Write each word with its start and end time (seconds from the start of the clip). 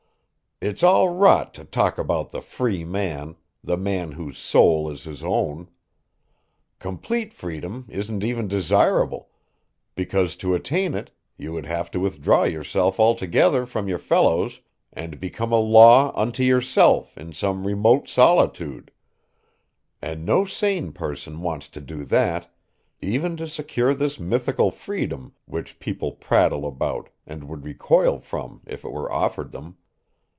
It's 0.63 0.83
all 0.83 1.09
rot 1.09 1.55
to 1.55 1.63
talk 1.65 1.97
about 1.97 2.29
the 2.29 2.39
free 2.39 2.85
man, 2.85 3.35
the 3.63 3.77
man 3.77 4.11
whose 4.11 4.37
soul 4.37 4.91
is 4.91 5.05
his 5.05 5.23
own. 5.23 5.69
Complete 6.77 7.33
freedom 7.33 7.85
isn't 7.89 8.23
even 8.23 8.47
desirable, 8.47 9.29
because 9.95 10.35
to 10.35 10.53
attain 10.53 10.93
it 10.93 11.09
you 11.35 11.51
would 11.51 11.65
have 11.65 11.89
to 11.89 11.99
withdraw 11.99 12.43
yourself 12.43 12.99
altogether 12.99 13.65
from 13.65 13.87
your 13.87 13.97
fellows 13.97 14.61
and 14.93 15.19
become 15.19 15.51
a 15.51 15.55
law 15.57 16.11
unto 16.15 16.43
yourself 16.43 17.17
in 17.17 17.33
some 17.33 17.65
remote 17.65 18.07
solitude; 18.07 18.91
and 19.99 20.23
no 20.23 20.45
sane 20.45 20.91
person 20.91 21.41
wants 21.41 21.69
to 21.69 21.81
do 21.81 22.05
that, 22.05 22.53
even 23.01 23.35
to 23.37 23.47
secure 23.47 23.95
this 23.95 24.19
mythical 24.19 24.69
freedom 24.69 25.33
which 25.45 25.79
people 25.79 26.11
prattle 26.11 26.67
about 26.67 27.09
and 27.25 27.45
would 27.49 27.63
recoil 27.65 28.19
from 28.19 28.61
if 28.67 28.83
it 28.85 28.91
were 28.91 29.11
offered 29.11 29.51
them. 29.51 29.75